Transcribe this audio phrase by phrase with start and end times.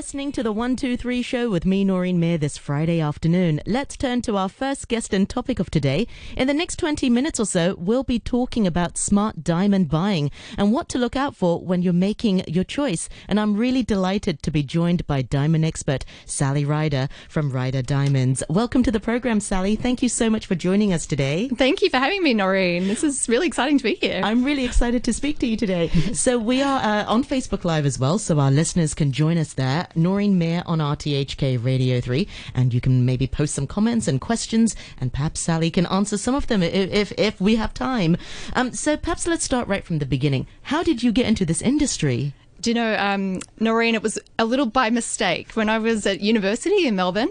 [0.00, 3.60] listening to the 123 show with me, Noreen Mayer, this Friday afternoon.
[3.66, 6.06] Let's turn to our first guest and topic of today.
[6.38, 10.72] In the next 20 minutes or so, we'll be talking about smart diamond buying and
[10.72, 13.10] what to look out for when you're making your choice.
[13.28, 18.42] And I'm really delighted to be joined by diamond expert Sally Ryder from Ryder Diamonds.
[18.48, 19.76] Welcome to the program, Sally.
[19.76, 21.50] Thank you so much for joining us today.
[21.50, 22.88] Thank you for having me, Noreen.
[22.88, 24.22] This is really exciting to be here.
[24.24, 25.88] I'm really excited to speak to you today.
[26.14, 29.52] so we are uh, on Facebook Live as well, so our listeners can join us
[29.52, 29.88] there.
[29.94, 34.76] Noreen Mayer on RTHK Radio 3, and you can maybe post some comments and questions,
[34.98, 38.16] and perhaps Sally can answer some of them if, if, if we have time.
[38.54, 40.46] Um, so perhaps let's start right from the beginning.
[40.62, 42.34] How did you get into this industry?
[42.60, 45.52] Do you know, um, Noreen, it was a little by mistake.
[45.52, 47.30] When I was at university in Melbourne,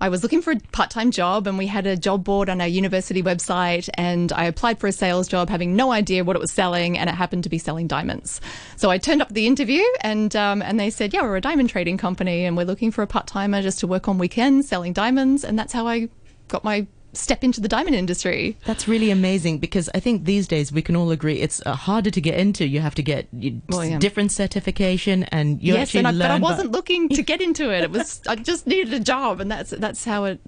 [0.00, 2.60] I was looking for a part time job and we had a job board on
[2.60, 6.40] our university website and I applied for a sales job having no idea what it
[6.40, 8.40] was selling and it happened to be selling diamonds.
[8.76, 11.70] So I turned up the interview and, um, and they said, yeah, we're a diamond
[11.70, 14.92] trading company and we're looking for a part timer just to work on weekends selling
[14.92, 15.44] diamonds.
[15.44, 16.08] And that's how I
[16.48, 16.86] got my
[17.16, 18.56] step into the diamond industry.
[18.64, 22.10] That's really amazing because I think these days we can all agree it's uh, harder
[22.10, 22.66] to get into.
[22.66, 23.28] You have to get
[23.68, 23.98] well, yeah.
[23.98, 26.40] different certification, and you yes, actually and I, learn.
[26.40, 27.84] But I wasn't looking to get into it.
[27.84, 30.40] It was I just needed a job, and that's that's how it.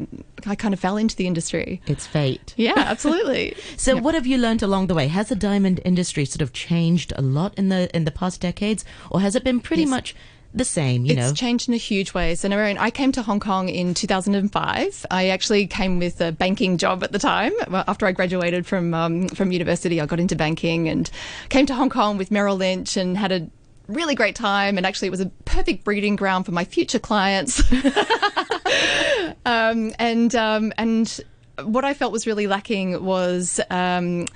[0.46, 1.80] I kind of fell into the industry.
[1.86, 2.54] It's fate.
[2.56, 3.56] Yeah, absolutely.
[3.76, 5.08] so, what have you learned along the way?
[5.08, 8.84] Has the diamond industry sort of changed a lot in the in the past decades,
[9.10, 9.90] or has it been pretty yes.
[9.90, 10.14] much?
[10.56, 11.28] The same, you it's know.
[11.28, 12.34] It's changed in a huge way.
[12.34, 15.06] So, I came to Hong Kong in 2005.
[15.10, 17.52] I actually came with a banking job at the time.
[17.70, 21.10] After I graduated from um, from university, I got into banking and
[21.50, 23.48] came to Hong Kong with Merrill Lynch and had a
[23.86, 24.78] really great time.
[24.78, 27.62] And actually, it was a perfect breeding ground for my future clients.
[29.46, 31.20] um, and um, and
[31.62, 34.26] what I felt was really lacking was um,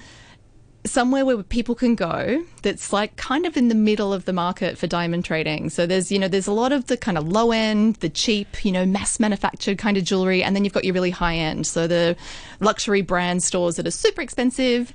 [0.85, 4.79] somewhere where people can go that's like kind of in the middle of the market
[4.79, 5.69] for diamond trading.
[5.69, 8.65] So there's, you know, there's a lot of the kind of low end, the cheap,
[8.65, 10.43] you know, mass manufactured kind of jewelry.
[10.43, 11.67] And then you've got your really high end.
[11.67, 12.17] So the
[12.61, 14.93] luxury brand stores that are super expensive.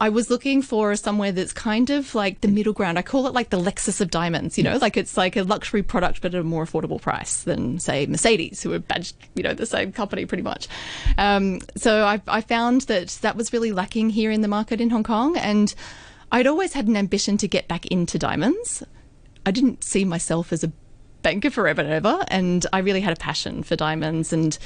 [0.00, 2.98] I was looking for somewhere that's kind of like the middle ground.
[2.98, 5.82] I call it like the Lexus of diamonds, you know, like it's like a luxury
[5.82, 9.54] product but at a more affordable price than, say, Mercedes, who are badged, you know,
[9.54, 10.68] the same company pretty much.
[11.18, 14.90] Um, so I, I found that that was really lacking here in the market in
[14.90, 15.36] Hong Kong.
[15.36, 15.74] And
[16.30, 18.84] I'd always had an ambition to get back into diamonds.
[19.44, 20.72] I didn't see myself as a
[21.22, 22.24] banker forever and ever.
[22.28, 24.32] And I really had a passion for diamonds.
[24.32, 24.58] And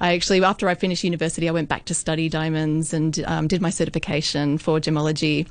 [0.00, 3.60] I actually, after I finished university, I went back to study diamonds and um, did
[3.60, 5.48] my certification for gemology.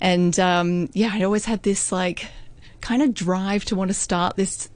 [0.00, 2.28] And um, yeah, I always had this like
[2.80, 4.68] kind of drive to want to start this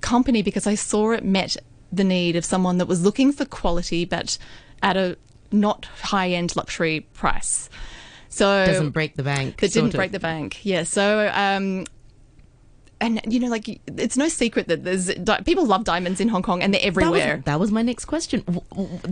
[0.00, 1.56] company because I saw it met
[1.92, 4.38] the need of someone that was looking for quality, but
[4.82, 5.16] at a
[5.52, 7.68] not high end luxury price.
[8.28, 9.60] So doesn't break the bank.
[9.60, 9.94] That didn't of.
[9.94, 10.64] break the bank.
[10.64, 10.82] Yeah.
[10.82, 11.86] So um,
[13.00, 15.12] and you know, like it's no secret that there's
[15.44, 17.18] people love diamonds in Hong Kong, and they're everywhere.
[17.20, 18.40] That was, that was my next question.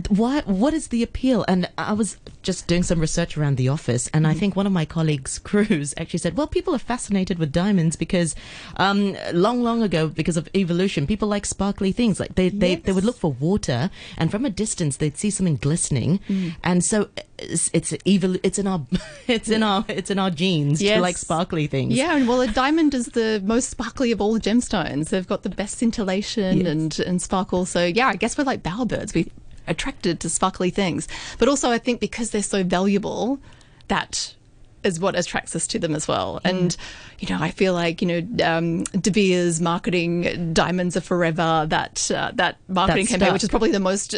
[0.09, 0.41] Why?
[0.41, 1.45] What is the appeal?
[1.47, 4.25] And I was just doing some research around the office, and.
[4.25, 7.95] I think one of my colleagues, Cruz, actually said, "Well, people are fascinated with diamonds
[7.95, 8.35] because
[8.77, 12.19] um, long, long ago, because of evolution, people like sparkly things.
[12.19, 12.53] Like they, yes.
[12.55, 16.55] they, they would look for water, and from a distance, they'd see something glistening, mm.
[16.63, 18.35] and so it's, it's evil.
[18.43, 18.85] It's in our,
[19.27, 20.95] it's in our, it's in our genes yes.
[20.95, 21.93] to like sparkly things.
[21.93, 25.09] Yeah, and well, a diamond is the most sparkly of all the gemstones.
[25.09, 26.67] They've got the best scintillation yes.
[26.67, 27.65] and, and sparkle.
[27.65, 29.13] So, yeah, I guess we're like bowerbirds.
[29.13, 29.25] We're
[29.67, 31.07] attracted to sparkly things.
[31.37, 33.39] But also, I think because they're so valuable,
[33.87, 34.35] that
[34.83, 36.39] is what attracts us to them as well.
[36.43, 36.51] Yeah.
[36.51, 36.77] And,
[37.19, 42.09] you know, I feel like, you know, um, De Beers marketing Diamonds Are Forever, that,
[42.11, 44.15] uh, that marketing campaign, which is probably the most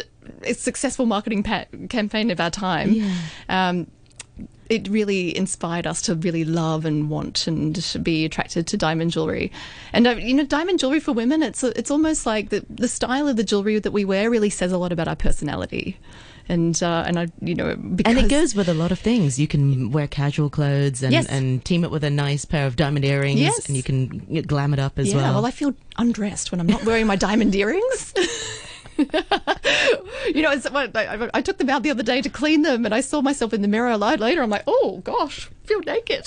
[0.52, 2.92] successful marketing pa- campaign of our time.
[2.92, 3.14] Yeah.
[3.48, 3.86] Um,
[4.68, 9.50] it really inspired us to really love and want and be attracted to diamond jewelry.
[9.92, 13.28] And uh, you know, diamond jewelry for women, it's it's almost like the the style
[13.28, 15.98] of the jewelry that we wear really says a lot about our personality.
[16.50, 19.38] And uh, and I you know and it goes with a lot of things.
[19.38, 21.26] You can wear casual clothes and, yes.
[21.26, 23.66] and team it with a nice pair of diamond earrings, yes.
[23.68, 25.34] and you can glam it up as yeah, well.
[25.34, 28.14] Well, I feel undressed when I'm not wearing my diamond earrings.
[30.34, 33.00] you know, I, I, took them out the other day to clean them, and I
[33.00, 33.90] saw myself in the mirror.
[33.90, 36.26] A lot later, I'm like, oh gosh, feel naked.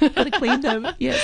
[0.14, 0.86] Gotta clean them.
[0.98, 1.20] Yes.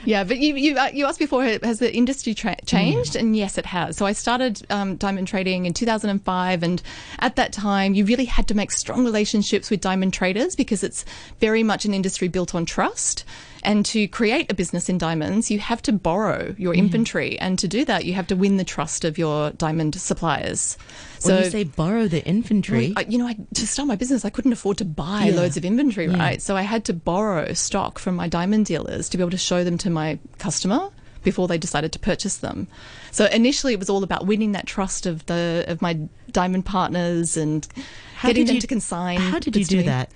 [0.04, 3.12] Yeah, but you you, uh, you asked before, has the industry tra- changed?
[3.12, 3.20] Mm.
[3.20, 3.96] And yes, it has.
[3.96, 6.82] So I started um, diamond trading in 2005, and
[7.18, 11.04] at that time, you really had to make strong relationships with diamond traders because it's
[11.40, 13.24] very much an industry built on trust.
[13.62, 16.78] And to create a business in diamonds, you have to borrow your mm.
[16.78, 17.38] inventory.
[17.38, 20.76] And to do that, you have to win the trust of your diamond suppliers.
[21.18, 24.24] So when you say borrow the inventory, well, you know, I, to start my business,
[24.24, 25.34] I couldn't afford to buy yeah.
[25.34, 26.34] loads of inventory, right?
[26.34, 26.38] Yeah.
[26.38, 29.64] So I had to borrow stock from my diamond dealers to be able to show
[29.64, 30.90] them to my customer
[31.24, 32.68] before they decided to purchase them.
[33.10, 35.98] So initially, it was all about winning that trust of the of my
[36.30, 37.66] diamond partners and
[38.14, 39.18] How getting them you- to consign.
[39.18, 40.10] How did you do that?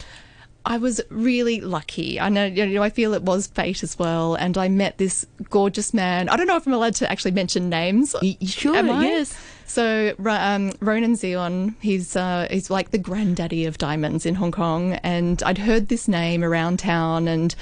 [0.65, 2.21] I was really lucky.
[2.21, 4.35] I know, you know, I feel it was fate as well.
[4.37, 6.29] And I met this gorgeous man.
[6.29, 8.15] I don't know if I'm allowed to actually mention names.
[8.23, 9.05] Y- sure, Am I?
[9.05, 9.37] yes.
[9.67, 14.95] So um, Ronan Zion, he's uh, he's like the granddaddy of diamonds in Hong Kong,
[15.03, 17.27] and I'd heard this name around town.
[17.27, 17.55] And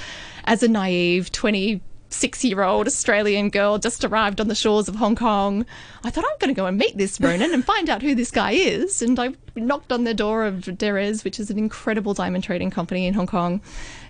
[0.44, 1.80] as a naive twenty
[2.10, 5.64] six year old Australian girl just arrived on the shores of Hong Kong,
[6.04, 8.30] I thought I'm going to go and meet this Ronan and find out who this
[8.30, 9.02] guy is.
[9.02, 13.06] And I knocked on the door of Derez, which is an incredible diamond trading company
[13.06, 13.60] in Hong Kong,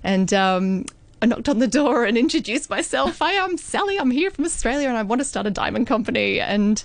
[0.03, 0.33] and.
[0.33, 0.87] Um,
[1.23, 3.21] I knocked on the door and introduced myself.
[3.21, 3.99] I'm Sally.
[3.99, 6.41] I'm here from Australia and I want to start a diamond company.
[6.41, 6.83] And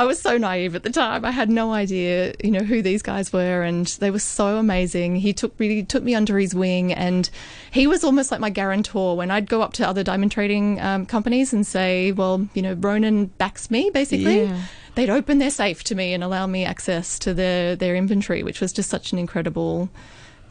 [0.00, 1.26] I was so naive at the time.
[1.26, 5.16] I had no idea, you know, who these guys were, and they were so amazing.
[5.16, 7.28] He took really took me under his wing, and
[7.70, 9.14] he was almost like my guarantor.
[9.14, 12.72] When I'd go up to other diamond trading um, companies and say, "Well, you know,
[12.72, 14.44] Ronan backs me," basically.
[14.44, 14.62] Yeah.
[14.94, 18.60] They'd open their safe to me and allow me access to their, their inventory, which
[18.60, 19.90] was just such an incredible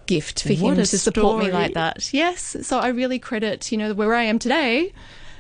[0.06, 2.14] gift for What him to support me like that.
[2.14, 2.56] Yes.
[2.62, 4.94] So I really credit, you know, where I am today.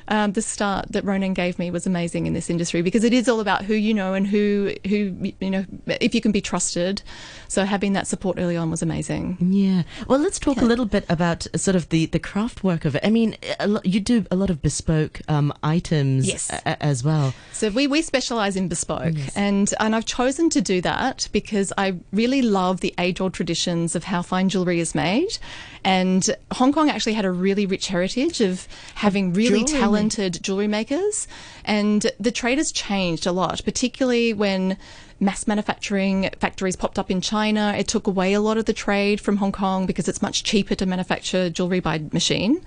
[0.09, 3.29] Um, the start that Ronan gave me was amazing in this industry because it is
[3.29, 7.01] all about who you know and who who you know if you can be trusted.
[7.47, 9.37] So having that support early on was amazing.
[9.39, 9.83] Yeah.
[10.07, 13.01] Well, let's talk a little bit about sort of the, the craft work of it.
[13.03, 13.37] I mean,
[13.83, 16.51] you do a lot of bespoke um, items Yes.
[16.51, 17.33] a- a- as well.
[17.53, 21.95] So we, we specialize in bespoke and, and I've chosen to do that because I
[22.13, 25.37] really love the age old traditions of how fine jewelry is made.
[25.83, 30.67] And Hong Kong actually had a really rich heritage of having really Jewellery talented jewelry
[30.67, 31.27] makers.
[31.65, 34.77] And the trade has changed a lot, particularly when
[35.21, 37.75] mass manufacturing factories popped up in China.
[37.77, 40.75] It took away a lot of the trade from Hong Kong because it's much cheaper
[40.75, 42.61] to manufacture jewelry by machine.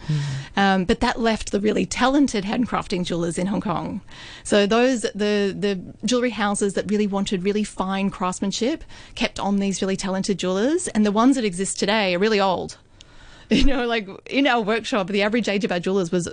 [0.56, 4.02] Um, but that left the really talented handcrafting jewelers in Hong Kong.
[4.44, 9.80] So those the the jewelry houses that really wanted really fine craftsmanship kept on these
[9.80, 12.76] really talented jewelers, and the ones that exist today are really old.
[13.52, 16.26] You know, like in our workshop, the average age of our jewelers was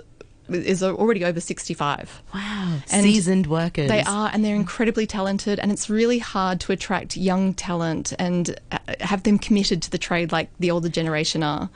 [0.52, 2.22] is already over sixty five.
[2.34, 2.78] Wow.
[2.92, 3.88] And Seasoned workers.
[3.88, 8.58] They are, and they're incredibly talented, and it's really hard to attract young talent and
[8.72, 11.70] uh, have them committed to the trade like the older generation are.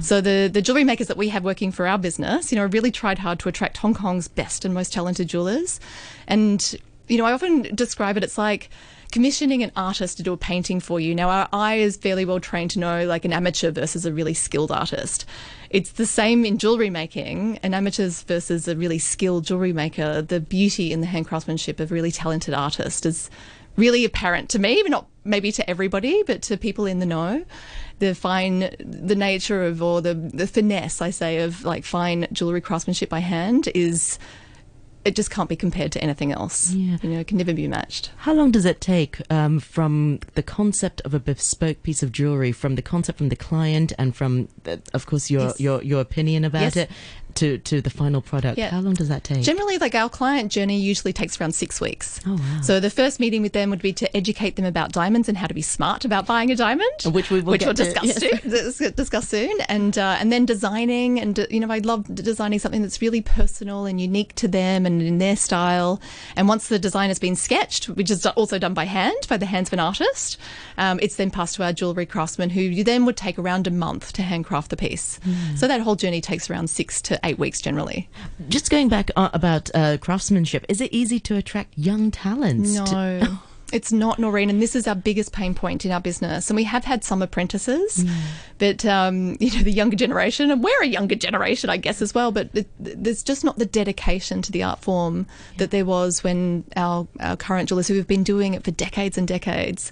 [0.00, 2.90] So the the jewelry makers that we have working for our business, you know, really
[2.90, 5.80] tried hard to attract Hong Kong's best and most talented jewelers,
[6.26, 6.74] and
[7.08, 8.24] you know, I often describe it.
[8.24, 8.70] It's like
[9.12, 11.14] commissioning an artist to do a painting for you.
[11.14, 14.34] Now, our eye is fairly well trained to know like an amateur versus a really
[14.34, 15.24] skilled artist.
[15.70, 20.22] It's the same in jewelry making, an amateur versus a really skilled jewelry maker.
[20.22, 23.30] The beauty in the handcraftsmanship of really talented artist is
[23.76, 27.44] really apparent to me, but not maybe to everybody, but to people in the know.
[27.98, 32.60] The fine, the nature of, or the, the finesse, I say, of like fine jewelry
[32.60, 34.18] craftsmanship by hand is
[35.06, 36.72] it just can't be compared to anything else.
[36.72, 36.96] Yeah.
[37.02, 38.10] You know, it can never be matched.
[38.18, 42.52] How long does it take um, from the concept of a bespoke piece of jewelry,
[42.52, 45.60] from the concept from the client, and from, the, of course, your, Yes.
[45.60, 46.76] your your opinion about Yes.
[46.76, 46.90] it,
[47.36, 48.58] to to the final product?
[48.58, 48.70] Yeah.
[48.70, 49.42] How long does that take?
[49.42, 52.20] Generally, like our client journey usually takes around six weeks.
[52.26, 52.60] Oh, wow.
[52.62, 55.46] So the first meeting with them would be to educate them about diamonds and how
[55.46, 58.76] to be smart about buying a diamond, Which we will which we'll to, discuss yes.
[58.76, 58.92] soon.
[58.94, 63.00] Discuss soon, and uh, and then designing, and you know, I love designing something that's
[63.00, 66.00] really personal and unique to them and in their style.
[66.36, 69.46] And once the design has been sketched, which is also done by hand by the
[69.46, 70.38] hands of an artist,
[70.78, 74.12] um, it's then passed to our jewelry craftsman, who then would take around a month
[74.14, 75.18] to handcraft the piece.
[75.22, 75.56] Hmm.
[75.56, 78.08] So that whole journey takes around six to eight weeks generally.
[78.48, 82.74] Just going back uh, about uh, craftsmanship, is it easy to attract young talents?
[82.80, 83.38] to- No.
[83.72, 86.48] It's not, Noreen, and this is our biggest pain point in our business.
[86.50, 88.04] And we have had some apprentices,
[88.58, 92.14] but um, you know the younger generation, and we're a younger generation, I guess, as
[92.14, 92.30] well.
[92.30, 95.26] But it, there's just not the dedication to the art form
[95.58, 99.18] that there was when our, our current jewelers who have been doing it for decades
[99.18, 99.90] and decades.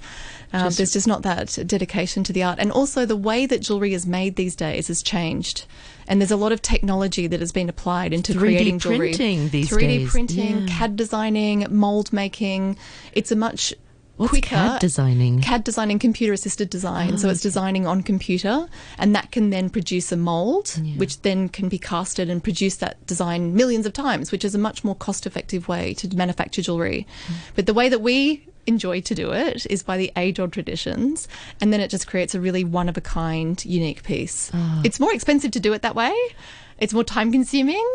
[0.53, 3.61] Um, Just- there's just not that dedication to the art, and also the way that
[3.61, 5.67] jewelry is made these days has changed.
[6.07, 8.99] And there's a lot of technology that has been applied into 3D creating jewelry.
[8.99, 10.79] printing these 3D days, printing, yeah.
[10.79, 12.77] CAD designing, mold making.
[13.13, 13.75] It's a much
[14.17, 15.41] What's quicker CAD designing?
[15.41, 17.19] CAD designing, computer assisted design.
[17.19, 21.69] so it's designing on computer, and that can then produce a mold, which then can
[21.69, 25.27] be casted and produce that design millions of times, which is a much more cost
[25.27, 27.09] effective way to manufacture jewelry.
[27.27, 27.35] Mm.
[27.57, 31.29] But the way that we enjoy to do it is by the age old traditions,
[31.61, 34.51] and then it just creates a really one of a kind, unique piece.
[34.55, 34.81] Ah.
[34.85, 36.15] It's more expensive to do it that way.
[36.79, 37.87] It's more time consuming,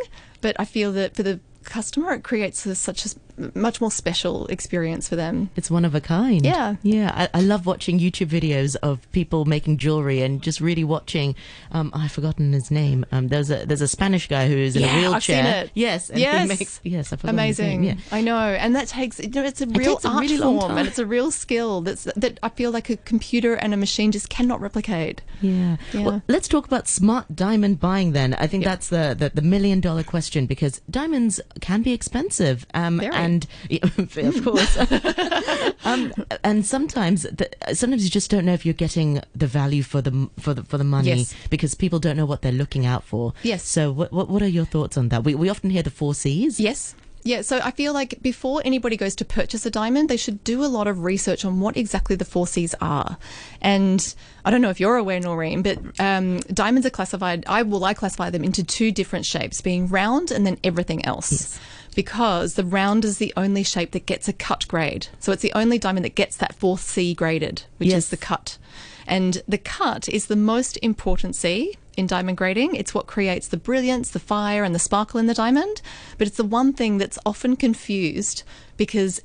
[0.41, 3.09] but I feel that for the customer, it creates a, such a
[3.55, 5.49] much more special experience for them.
[5.55, 6.43] It's one of a kind.
[6.45, 6.75] Yeah.
[6.83, 7.11] Yeah.
[7.33, 11.35] I, I love watching YouTube videos of people making jewelry and just really watching.
[11.71, 13.05] Um, I've forgotten his name.
[13.11, 15.15] Um, there's a there's a Spanish guy who is in Yeah, a wheelchair.
[15.15, 15.71] I've seen it.
[15.73, 16.09] Yes.
[16.09, 16.41] And Yes.
[16.41, 17.13] He makes, yes.
[17.13, 17.83] I've forgotten his Amazing.
[17.83, 17.95] Yeah.
[18.11, 18.37] I know.
[18.37, 20.99] And that takes, you know, it's a real takes a art really form and it's
[20.99, 24.59] a real skill that's, that I feel like a computer and a machine just cannot
[24.61, 25.21] replicate.
[25.41, 25.77] Yeah.
[25.93, 26.03] Yeah.
[26.03, 28.33] Well, let's talk about smart diamond buying then.
[28.33, 28.71] I think Yep.
[28.71, 32.65] that's the, the, the million dollar question because diamonds can be expensive.
[32.73, 33.13] Um, Very.
[33.15, 33.28] and
[33.81, 34.77] of course.
[35.85, 40.01] um, and sometimes, the, sometimes you just don't know if you're getting the value for
[40.01, 41.33] the, for the, for the money Yes.
[41.49, 43.33] because people don't know what they're looking out for.
[43.43, 43.63] Yes.
[43.63, 45.23] So what, what, what are your thoughts on that?
[45.23, 46.59] We, we often hear the four C's.
[46.59, 46.95] Yes.
[47.23, 50.63] Yeah, so I feel like before anybody goes to purchase a diamond, they should do
[50.63, 53.17] a lot of research on what exactly the four C's are.
[53.61, 57.83] And I don't know if you're aware, Noreen, but um, diamonds are classified, I will
[57.83, 61.59] I classify them into two different shapes, being round and then everything else.
[62.03, 65.07] Because the round is the only shape that gets a cut grade.
[65.19, 67.97] So it's the only diamond that gets that fourth C graded, which Yes.
[68.05, 68.57] is the cut.
[69.05, 72.75] And the cut is the most important C in diamond grading.
[72.75, 75.81] It's what creates the brilliance, the fire, and the sparkle in the diamond.
[76.17, 78.43] But it's the one thing that's often confused
[78.77, 79.19] because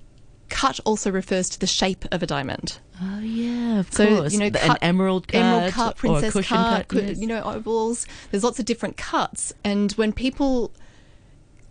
[0.48, 2.78] cut also refers to the shape of a diamond.
[3.00, 4.32] Oh yeah, of So course.
[4.32, 7.02] you know, cut, an emerald cut, emerald cut, princess cushion cut, cut.
[7.04, 7.18] yes.
[7.18, 8.06] you know, ovals.
[8.30, 10.72] There's lots of different cuts, and when people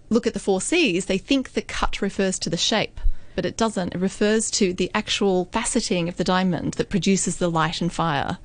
[0.09, 2.99] look at the four C's, they think the cut refers to the shape,
[3.35, 3.95] but it doesn't.
[3.95, 8.37] It refers to the actual faceting of the diamond that produces the light and fire.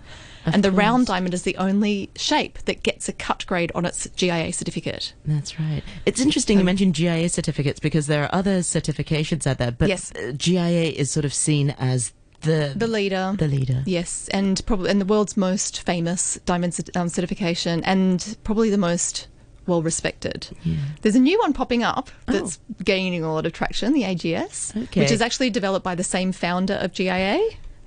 [0.47, 0.79] Of and the course.
[0.79, 5.13] round diamond is the only shape that gets a cut grade on its GIA certificate.
[5.27, 5.83] That's right.
[6.07, 10.11] It's interesting you mentioned GIA certificates because there are other certifications out there, but Yes.
[10.37, 12.13] GIA is sort of seen as
[12.43, 13.35] the The leader.
[13.37, 13.83] the leader.
[13.85, 19.27] Yes, and probably and the world's most famous diamond um, certification, and probably the most
[19.69, 20.49] well respected.
[20.65, 20.77] Yeah.
[21.03, 25.01] There's a new one popping up that's gaining a lot of traction, the AGS, Okay.
[25.03, 27.39] which is actually developed by the same founder of GIA.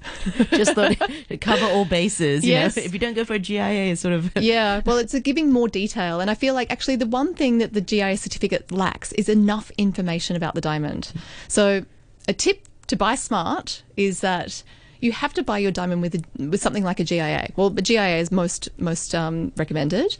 [0.51, 0.97] Just thought
[1.29, 2.43] to cover all bases.
[2.43, 2.75] You Yes.
[2.75, 5.51] know, if you don't go for a GIA, it's sort of yeah, well, it's giving
[5.51, 9.11] more detail, and I feel like actually the one thing that the GIA certificate lacks
[9.13, 11.11] is enough information about the diamond.
[11.47, 11.85] So,
[12.27, 14.63] a tip to buy smart is that
[15.01, 17.51] you have to buy your diamond with a, with something like a GIA.
[17.55, 20.17] Well, the GIA is most most um, recommended,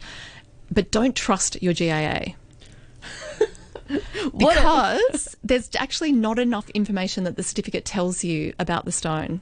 [0.72, 2.34] but don't trust your GIA.
[4.30, 8.92] What a- because there's actually not enough information that the certificate tells you about the
[8.92, 9.40] stone.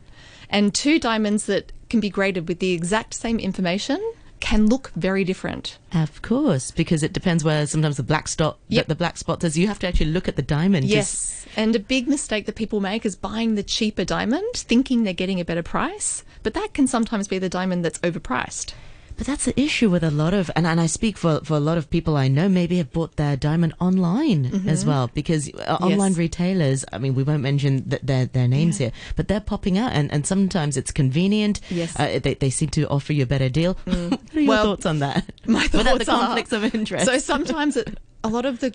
[0.48, 4.00] And two diamonds that can be graded with the exact same information
[4.40, 5.78] can look very different.
[5.92, 8.86] Of course, because it depends where sometimes the black spot Yep.
[8.88, 10.86] the, black spot says you have to actually look at the diamond.
[10.86, 11.46] Yes.
[11.56, 15.38] And a big mistake that people make is buying the cheaper diamond, thinking they're getting
[15.40, 16.24] a better price.
[16.42, 18.72] But that can sometimes be the diamond that's overpriced.
[19.20, 21.60] But that's the issue with a lot of, and, and I speak for, for a
[21.60, 25.76] lot of people I know, maybe have bought their diamond online as well, because uh,
[25.82, 29.76] online retailers, I mean, we won't mention th- their, their names here, but they're popping
[29.76, 31.60] out, and, and sometimes it's convenient.
[31.68, 31.94] Yes.
[32.00, 33.74] Uh, they, they seem to offer you a better deal.
[33.84, 35.30] what are your Well, thoughts on that?
[35.44, 37.04] My thoughts Without the are- conflicts of interest.
[37.04, 38.72] So sometimes it, a lot of the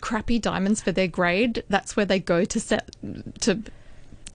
[0.00, 2.88] crappy diamonds for their grade, that's where they go to set,
[3.40, 3.60] to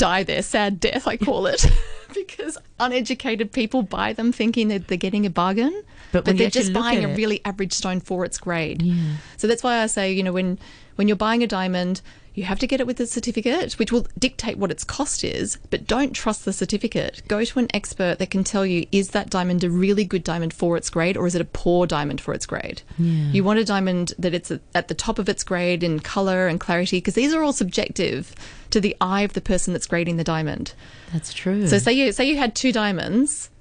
[0.03, 1.65] die their sad death, I call it,
[2.13, 5.73] because uneducated people buy them thinking that they're getting a bargain,
[6.11, 8.81] But you they're just buying a it- really average stone for its grade.
[8.81, 9.15] Yeah.
[9.37, 10.59] So that's why I say, you know, when
[10.95, 12.01] when you're buying a diamond,
[12.33, 15.57] you have to get it with a certificate, which will dictate what its cost is,
[15.69, 17.21] but don't trust the certificate.
[17.27, 20.53] Go to an expert that can tell you is that diamond a really good diamond
[20.53, 22.81] for its grade or is it a poor diamond for its grade?
[22.97, 23.31] Yeah.
[23.31, 26.59] You want a diamond that it's at the top of its grade in color and
[26.59, 28.33] clarity because these are all subjective
[28.71, 30.73] to the eye of the person that's grading the diamond.
[31.11, 31.67] That's true.
[31.67, 33.51] So say you say you had two diamonds.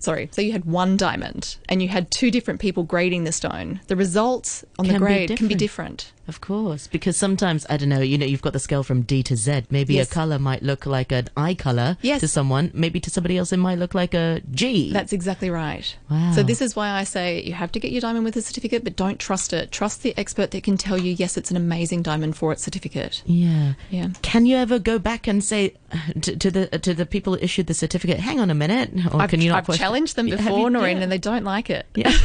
[0.00, 3.80] Sorry, so you had one diamond and you had two different people grading the stone.
[3.86, 6.12] The results on the Can be grade can be different.
[6.28, 8.00] Of course, because sometimes I don't know.
[8.00, 9.64] You know, you've got the scale from D to Z.
[9.70, 10.08] Maybe Yes.
[10.10, 12.20] a color might look like an I color Yes.
[12.20, 12.70] to someone.
[12.72, 14.92] Maybe to somebody else, it might look like a G.
[14.92, 15.92] That's exactly right.
[16.08, 16.32] Wow.
[16.34, 18.84] So this is why I say you have to get your diamond with a certificate,
[18.84, 19.72] but don't trust it.
[19.72, 23.22] Trust the expert that can tell you yes, it's an amazing diamond for its certificate.
[23.26, 23.72] yeah.
[23.90, 24.08] Yeah.
[24.22, 25.74] Can you ever go back and say
[26.20, 29.22] to, to the to the people who issued the certificate, "Hang on a minute," or
[29.22, 31.02] I've, can you not I've challenged them before, you- Noreen, yeah.
[31.04, 31.86] and they don't like it.
[31.96, 32.12] Yeah.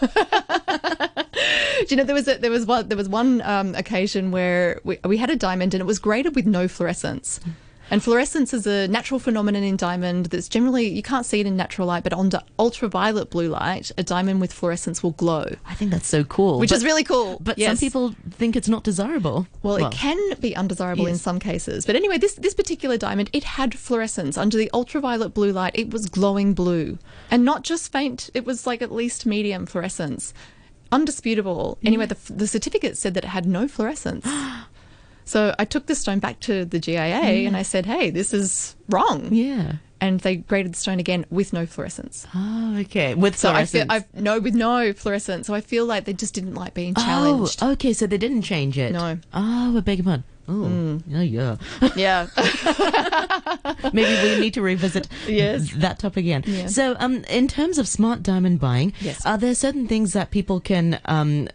[1.80, 4.80] Do you know there was a, there was one there was one um, occasion where
[4.84, 7.40] we, we had a diamond and it was graded with no fluorescence.
[7.88, 11.56] And fluorescence is a natural phenomenon in diamond that's generally you can't see it in
[11.56, 15.92] natural light, but under ultraviolet blue light, a diamond with fluorescence will glow, I think
[15.92, 16.58] that's so cool.
[16.58, 17.38] which but, is really cool.
[17.40, 19.46] But some people think it's not desirable.
[19.62, 21.86] Well, it can be undesirable in some cases.
[21.86, 25.72] But anyway, this this particular diamond, it had fluorescence under the ultraviolet blue light.
[25.74, 26.98] It was glowing blue,
[27.30, 28.30] and not just faint.
[28.34, 30.34] It was like at least medium fluorescence,
[30.92, 31.76] undisputable.
[31.78, 31.86] Mm-hmm.
[31.86, 34.26] Anyway, the the certificate said that it had no fluorescence.
[35.28, 37.48] So I took the stone back to the GIA mm-hmm.
[37.48, 39.72] and I said, "Hey, this is wrong." Yeah.
[40.00, 42.28] And they graded the stone again with no fluorescence.
[42.32, 43.14] Oh, okay.
[43.16, 44.08] With So I feel fluorescence.
[44.14, 45.48] I've no with no fluorescence.
[45.48, 47.58] So I feel like they just didn't like being challenged.
[47.60, 47.92] Oh, okay.
[47.92, 48.92] So they didn't change it.
[48.92, 49.18] No.
[49.34, 50.22] Oh, I beg your pardon.
[50.48, 51.56] Oh, yeah, yeah.
[51.96, 52.26] Yeah.
[53.92, 55.72] Maybe we need to revisit Yes.
[55.76, 56.44] that topic again.
[56.46, 56.66] Yeah.
[56.66, 59.24] So, um, in terms of smart diamond buying, Yes.
[59.26, 61.48] are there certain things that people can um,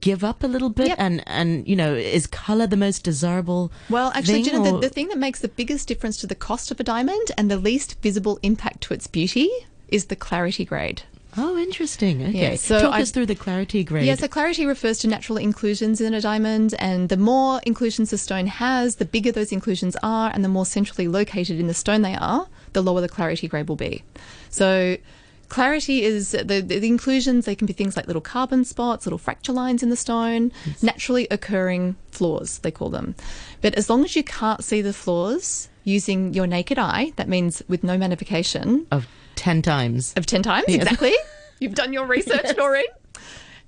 [0.00, 0.88] give up a little bit?
[0.88, 0.98] Yep.
[1.00, 3.72] And, and, you know, is color the most desirable?
[3.88, 6.70] Well, actually, thing, or- the, the thing that makes the biggest difference to the cost
[6.70, 9.48] of a diamond and the least visible impact to its beauty
[9.88, 11.02] is the clarity grade.
[11.36, 12.22] Oh, interesting.
[12.22, 12.50] Okay.
[12.52, 14.06] Yeah, so Talk I- us through the clarity grade.
[14.06, 18.18] Yeah, so clarity refers to natural inclusions in a diamond, and the more inclusions the
[18.18, 22.02] stone has, the bigger those inclusions are, and the more centrally located in the stone
[22.02, 24.02] they are, the lower the clarity grade will be.
[24.50, 24.96] So,
[25.48, 29.18] clarity is the, the, the inclusions, they can be things like little carbon spots, little
[29.18, 30.50] fracture lines in the stone,
[30.82, 33.14] naturally occurring flaws, they call them.
[33.60, 37.62] But as long as you can't see the flaws using your naked eye, that means
[37.68, 39.06] with no magnification, of
[39.38, 40.12] 10 times.
[40.16, 41.14] of 10 times, exactly.
[41.60, 42.84] You've done your research, Noreen.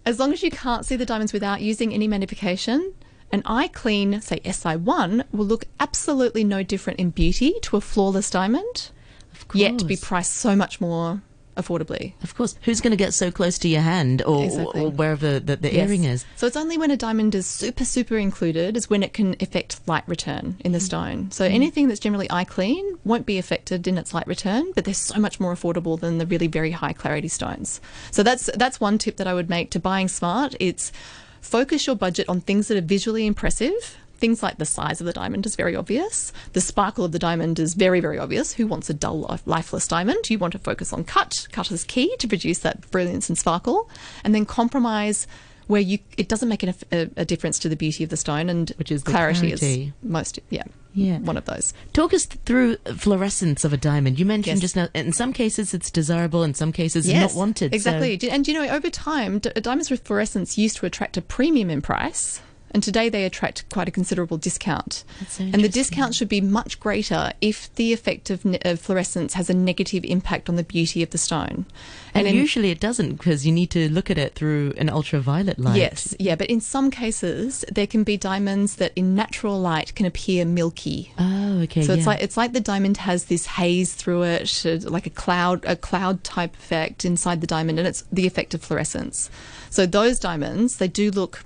[0.05, 2.95] As long as you can't see the diamonds without using any magnification,
[3.33, 8.31] an eye clean, say SI1, will look absolutely no different in beauty to a flawless
[8.31, 8.91] diamond,
[9.33, 11.23] Of yet be priced so much more
[11.57, 12.15] affordably.
[12.23, 12.57] Of course.
[12.63, 14.81] Who's going to get so close to your hand or, Exactly.
[14.81, 15.89] or wherever the, the Yes.
[15.89, 16.25] earring is?
[16.37, 19.87] So it's only when a diamond is super, super included is when it can affect
[19.87, 20.83] light return in the mm.
[20.83, 21.31] stone.
[21.31, 21.53] So mm.
[21.53, 25.19] anything that's generally eye clean won't be affected in its light return, but they're so
[25.19, 27.81] much more affordable than the really very high clarity stones.
[28.11, 30.55] So that's that's one tip that I would make to buying smart.
[30.61, 30.93] It's
[31.41, 33.97] focus your budget on things that are visually impressive.
[34.21, 36.33] Things like the size of the diamond is very obvious.
[36.53, 38.53] The sparkle of the diamond is very, very obvious.
[38.53, 40.29] Who wants a dull, lifeless diamond?
[40.31, 41.49] You want to focus on cut.
[41.53, 43.89] Cut is key to produce that brilliance and sparkle.
[44.23, 45.27] And then compromise
[45.69, 48.49] where you it doesn't make an, a, a difference to the beauty of the stone
[48.51, 49.83] and Which is the clarity, clarity.
[49.85, 51.19] is most yeah Yeah.
[51.21, 54.19] one of those Talk us through fluorescence of a diamond.
[54.19, 54.61] You mentioned Yes.
[54.63, 57.71] just now, in some cases it's desirable, in some cases not wanted.
[57.71, 61.23] so- exactly and you know over time d- diamonds with fluorescence used to attract a
[61.23, 62.41] premium in price
[62.73, 66.81] and today they attract quite a considerable discount so and the discount should be much
[66.81, 71.03] greater if the effect of, ne- of fluorescence has a negative impact on the beauty
[71.03, 71.67] of the stone
[72.15, 75.59] and in- usually it doesn't because you need to look at it through an ultraviolet
[75.59, 75.77] light.
[75.77, 80.07] Yes, yeah, but in some cases there can be diamonds that in natural light can
[80.07, 81.13] appear milky.
[81.19, 81.83] Oh, okay.
[81.83, 82.07] So it's yeah.
[82.07, 86.25] like it's like the diamond has this haze through it, like a cloud, a cloud
[86.25, 89.31] type effect inside the diamond, and it's the effect of fluorescence.
[89.71, 91.45] So those diamonds, they do look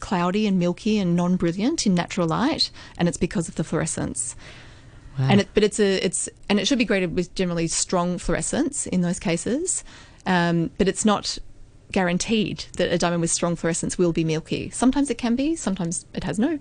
[0.00, 4.36] cloudy and milky and non-brilliant in natural light, and it's because of the fluorescence.
[5.18, 5.28] Wow.
[5.30, 8.86] And it, but it's a it's and it should be graded with generally strong fluorescence
[8.86, 9.82] in those cases,
[10.26, 11.38] um, but it's not
[11.92, 14.70] guaranteed that a diamond with strong fluorescence will be milky.
[14.70, 16.58] Sometimes it can be, sometimes it has no.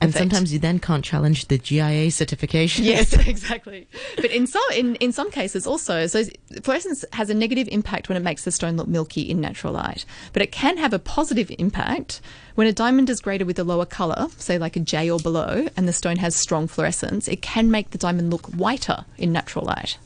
[0.00, 2.84] And sometimes you then can't challenge the GIA certification.
[2.84, 3.88] Yes, exactly.
[4.16, 6.24] But in some in, in some cases also, so
[6.62, 10.04] fluorescence has a negative impact when it makes the stone look milky in natural light.
[10.32, 12.20] But it can have a positive impact
[12.54, 15.68] when a diamond is graded with a lower colour, say like a J or below,
[15.76, 17.28] and the stone has strong fluorescence.
[17.28, 19.98] It can make the diamond look whiter in natural light.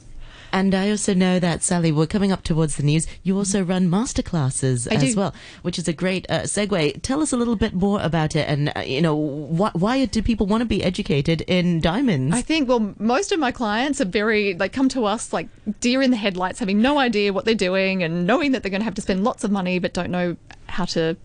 [0.54, 3.08] And I also know that, Sally, we're coming up towards the news.
[3.24, 5.18] You also run masterclasses I as do.
[5.18, 7.02] well, which is a great uh, segue.
[7.02, 9.16] Tell us a little bit more about it and, uh, you know,
[9.48, 12.36] wh- why do people want to be educated in diamonds?
[12.36, 15.48] I think, well, most of my clients are very, they come to us like
[15.80, 18.80] deer in the headlights, having no idea what they're doing and knowing that they're going
[18.80, 20.36] to have to spend lots of money but don't know
[20.68, 21.16] how to,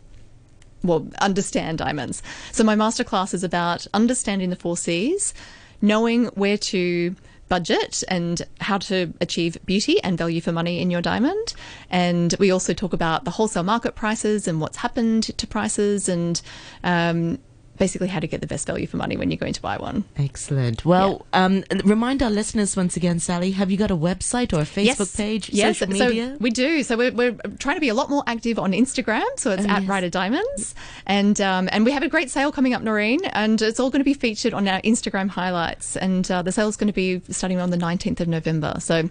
[0.81, 2.23] well, understand diamonds.
[2.51, 5.35] So my masterclass is about understanding the four C's,
[5.83, 7.15] knowing where to
[7.49, 11.53] budget and how to achieve beauty and value for money in your diamond.
[11.89, 16.41] And we also talk about the wholesale market prices and what's happened to prices and,
[16.83, 17.39] um,
[17.79, 20.03] basically how to get the best value for money when you're going to buy one.
[20.17, 20.85] Excellent.
[20.85, 24.65] Well, um, remind our listeners once again, Sally, have you got a website or a
[24.65, 26.33] Facebook page, yes, social media?
[26.33, 26.83] so we do.
[26.83, 29.23] So we're, we're trying to be a lot more active on Instagram.
[29.37, 29.89] So it's Oh, at yes.
[29.89, 33.79] Ryder Diamonds, and um, and we have a great sale coming up, Noreen, and it's
[33.79, 35.95] all going to be featured on our Instagram highlights.
[35.97, 38.75] And uh, the sale is going to be starting on the 19th of November.
[38.79, 39.09] So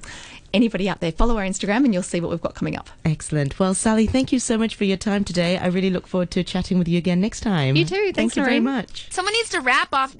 [0.52, 2.90] anybody out there, follow our Instagram, and you'll see what we've got coming up.
[3.04, 3.58] Excellent.
[3.58, 5.58] Well, Sally, thank you so much for your time today.
[5.58, 7.76] I really look forward to chatting with you again next time.
[7.76, 7.94] You too.
[7.94, 9.08] Thanks, Thank you very much.
[9.10, 10.16] Someone needs to wrap off